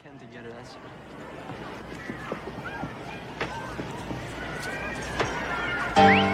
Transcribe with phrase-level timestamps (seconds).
[0.00, 0.76] Ken together, that's...
[5.96, 6.31] It.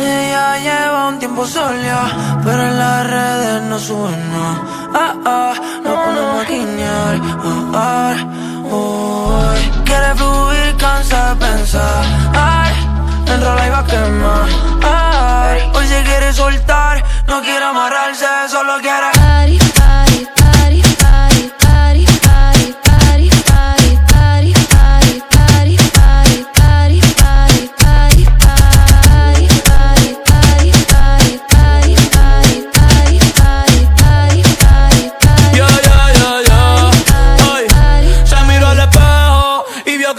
[0.00, 4.62] Ella lleva un tiempo sola, pero en las redes no suena.
[4.94, 5.52] Ah, ah,
[5.84, 7.20] no ponemos a guiñar.
[7.74, 8.14] Ah,
[8.70, 12.04] ah, Quiere fluir, cansa de pensar.
[12.34, 12.72] ay
[13.26, 14.48] entra la iba a quemar.
[14.82, 19.81] Ah, hoy se quiere soltar, no quiere amarrarse, solo quiere.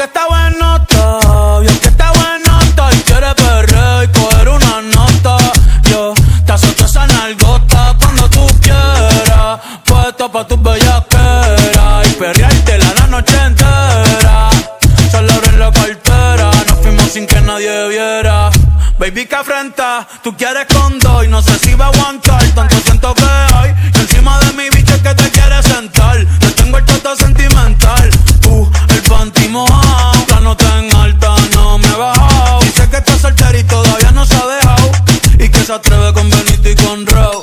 [0.03, 2.97] que está bueno bien que está bueno estoy.
[3.05, 5.37] Quiere perder y coger una nota.
[5.89, 6.13] Yo
[6.45, 9.59] te azoto esa nalgota cuando tú quieras.
[9.85, 14.49] Puesto pa' tus bellaqueras y perreártela la noche entera.
[15.09, 18.49] Solo en la cartera, nos fuimos sin que nadie viera.
[18.99, 22.43] Baby, que afrenta, tú quieres con dos y no sé si va a aguantar.
[22.55, 26.22] Tanto siento que hay y encima de mi bicho es que te quieres sentar.
[35.73, 37.42] se atreve con Benito y con Raw.